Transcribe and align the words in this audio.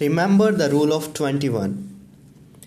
Remember 0.00 0.50
the 0.50 0.68
rule 0.70 0.92
of 0.92 1.14
21. 1.14 1.88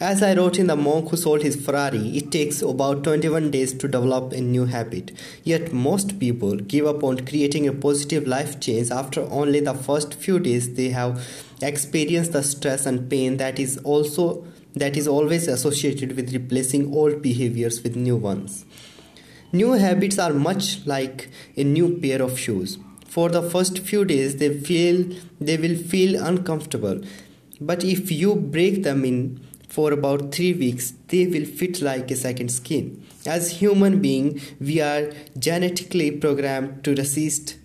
As 0.00 0.22
I 0.22 0.34
wrote 0.34 0.58
in 0.58 0.68
The 0.68 0.74
Monk 0.74 1.10
Who 1.10 1.18
Sold 1.18 1.42
His 1.42 1.54
Ferrari, 1.54 2.16
it 2.16 2.32
takes 2.32 2.62
about 2.62 3.04
21 3.04 3.50
days 3.50 3.74
to 3.74 3.88
develop 3.88 4.32
a 4.32 4.40
new 4.40 4.64
habit. 4.64 5.12
Yet 5.44 5.70
most 5.70 6.18
people 6.18 6.56
give 6.56 6.86
up 6.86 7.04
on 7.04 7.26
creating 7.26 7.68
a 7.68 7.74
positive 7.74 8.26
life 8.26 8.58
change 8.58 8.90
after 8.90 9.20
only 9.30 9.60
the 9.60 9.74
first 9.74 10.14
few 10.14 10.38
days 10.38 10.76
they 10.76 10.88
have 10.88 11.22
experienced 11.60 12.32
the 12.32 12.42
stress 12.42 12.86
and 12.86 13.10
pain 13.10 13.36
that 13.36 13.58
is 13.58 13.76
also 13.84 14.46
that 14.72 14.96
is 14.96 15.06
always 15.06 15.46
associated 15.46 16.16
with 16.16 16.32
replacing 16.32 16.94
old 16.94 17.20
behaviors 17.20 17.82
with 17.82 17.96
new 17.96 18.16
ones. 18.16 18.64
New 19.52 19.72
habits 19.72 20.18
are 20.18 20.32
much 20.32 20.86
like 20.86 21.28
a 21.54 21.64
new 21.64 21.98
pair 21.98 22.22
of 22.22 22.38
shoes 22.38 22.78
for 23.14 23.28
the 23.28 23.42
first 23.52 23.80
few 23.90 24.04
days 24.04 24.36
they 24.40 24.50
feel 24.68 24.98
they 25.40 25.56
will 25.56 25.76
feel 25.92 26.22
uncomfortable. 26.30 27.00
But 27.60 27.84
if 27.84 28.10
you 28.12 28.34
break 28.34 28.82
them 28.84 29.04
in 29.04 29.40
for 29.68 29.92
about 29.92 30.32
3 30.34 30.54
weeks 30.54 30.92
they 31.08 31.26
will 31.26 31.44
fit 31.44 31.80
like 31.82 32.10
a 32.10 32.16
second 32.16 32.50
skin. 32.58 32.86
As 33.26 33.50
human 33.62 34.00
being 34.00 34.40
we 34.60 34.80
are 34.80 35.12
genetically 35.38 36.10
programmed 36.12 36.84
to 36.84 36.94
resist 36.94 37.56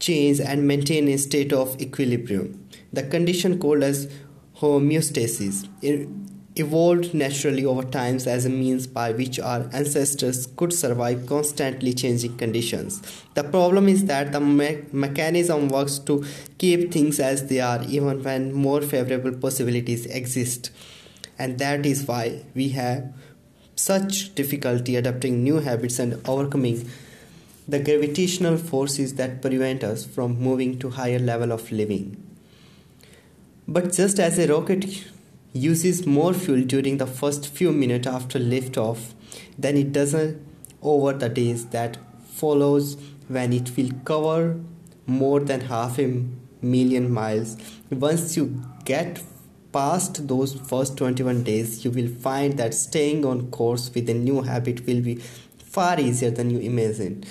change 0.00 0.40
and 0.40 0.68
maintain 0.68 1.08
a 1.08 1.16
state 1.18 1.52
of 1.52 1.80
equilibrium. 1.80 2.46
The 2.92 3.04
condition 3.04 3.58
called 3.58 3.82
as 3.82 4.08
homeostasis 4.60 5.68
evolved 6.56 7.12
naturally 7.14 7.64
over 7.64 7.82
times 7.82 8.26
as 8.26 8.46
a 8.46 8.50
means 8.50 8.86
by 8.86 9.10
which 9.12 9.40
our 9.40 9.68
ancestors 9.72 10.46
could 10.56 10.72
survive 10.72 11.26
constantly 11.26 11.92
changing 11.92 12.36
conditions. 12.36 13.02
The 13.34 13.42
problem 13.42 13.88
is 13.88 14.04
that 14.04 14.32
the 14.32 14.40
me- 14.40 14.82
mechanism 14.92 15.68
works 15.68 15.98
to 16.00 16.24
keep 16.58 16.92
things 16.92 17.18
as 17.18 17.48
they 17.48 17.60
are 17.60 17.82
even 17.84 18.22
when 18.22 18.52
more 18.52 18.80
favorable 18.80 19.32
possibilities 19.32 20.06
exist. 20.06 20.70
And 21.38 21.58
that 21.58 21.84
is 21.84 22.06
why 22.06 22.44
we 22.54 22.68
have 22.70 23.12
such 23.74 24.34
difficulty 24.36 24.94
adapting 24.94 25.42
new 25.42 25.56
habits 25.56 25.98
and 25.98 26.20
overcoming 26.28 26.88
the 27.66 27.80
gravitational 27.80 28.56
forces 28.56 29.14
that 29.14 29.42
prevent 29.42 29.82
us 29.82 30.04
from 30.04 30.38
moving 30.38 30.78
to 30.78 30.90
higher 30.90 31.18
level 31.18 31.50
of 31.50 31.72
living. 31.72 32.16
But 33.66 33.92
just 33.92 34.20
as 34.20 34.38
a 34.38 34.46
rocket 34.46 34.84
uses 35.54 36.04
more 36.04 36.34
fuel 36.34 36.62
during 36.62 36.98
the 36.98 37.06
first 37.06 37.48
few 37.48 37.72
minutes 37.72 38.06
after 38.06 38.38
liftoff 38.38 39.12
than 39.56 39.76
it 39.76 39.92
does 39.92 40.14
over 40.82 41.12
the 41.12 41.28
days 41.28 41.66
that 41.66 41.96
follows 42.32 42.96
when 43.28 43.52
it 43.52 43.76
will 43.76 43.90
cover 44.04 44.60
more 45.06 45.40
than 45.40 45.60
half 45.60 45.98
a 45.98 46.24
million 46.60 47.10
miles. 47.10 47.56
Once 47.90 48.36
you 48.36 48.62
get 48.84 49.22
past 49.72 50.26
those 50.26 50.54
first 50.54 50.96
21 50.96 51.44
days, 51.44 51.84
you 51.84 51.90
will 51.90 52.08
find 52.08 52.58
that 52.58 52.74
staying 52.74 53.24
on 53.24 53.50
course 53.50 53.90
with 53.94 54.08
a 54.08 54.14
new 54.14 54.42
habit 54.42 54.84
will 54.86 55.00
be 55.00 55.16
far 55.58 56.00
easier 56.00 56.30
than 56.30 56.50
you 56.50 56.58
imagined. 56.58 57.26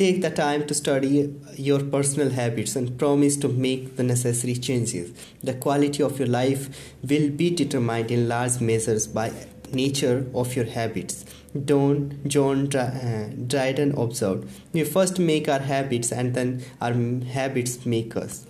Take 0.00 0.22
the 0.22 0.30
time 0.30 0.66
to 0.66 0.72
study 0.72 1.30
your 1.56 1.80
personal 1.80 2.30
habits 2.30 2.74
and 2.74 2.98
promise 2.98 3.36
to 3.36 3.48
make 3.48 3.96
the 3.96 4.02
necessary 4.02 4.54
changes. 4.54 5.12
The 5.42 5.52
quality 5.52 6.02
of 6.02 6.18
your 6.18 6.28
life 6.28 6.94
will 7.06 7.28
be 7.28 7.50
determined 7.50 8.10
in 8.10 8.26
large 8.26 8.62
measures 8.62 9.06
by 9.06 9.30
nature 9.74 10.24
of 10.34 10.56
your 10.56 10.64
habits. 10.64 11.26
Don 11.66 12.18
John 12.26 12.74
uh, 12.74 13.30
Dryden 13.46 13.92
observed, 13.98 14.48
"We 14.72 14.84
first 14.84 15.18
make 15.18 15.50
our 15.50 15.64
habits 15.74 16.12
and 16.12 16.34
then 16.34 16.62
our 16.80 16.94
habits 17.38 17.84
make 17.84 18.16
us." 18.16 18.46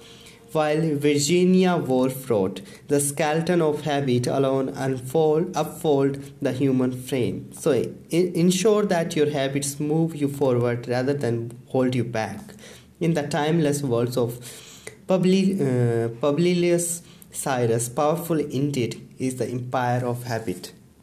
While 0.53 0.97
Virginia 0.97 1.77
Woolf 1.77 2.29
wrote, 2.29 2.61
The 2.89 3.01
skeleton 3.01 3.63
of 3.63 3.83
habit 3.83 4.27
alone 4.27 4.71
unfold, 4.71 5.53
upfold 5.53 6.33
the 6.43 6.53
human 6.53 6.91
frame. 6.91 7.53
So 7.53 7.71
ensure 8.11 8.85
that 8.87 9.15
your 9.15 9.31
habits 9.31 9.79
move 9.79 10.17
you 10.17 10.27
forward 10.27 10.89
rather 10.89 11.15
than 11.15 11.57
hold 11.67 11.95
you 11.95 12.03
back. 12.03 12.41
In 12.99 13.15
the 13.15 13.23
timeless 13.23 13.83
words 13.83 14.17
of 14.17 14.39
uh, 15.09 15.19
Publius 16.21 17.03
Syrus, 17.33 17.89
powerful 17.89 18.41
indeed 18.41 19.09
is 19.19 19.37
the 19.37 19.47
empire 19.47 20.05
of 20.05 20.25
habit. 20.25 20.73